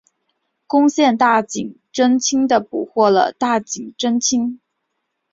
[0.65, 4.59] 攻陷大井贞清的捕获了大井贞清。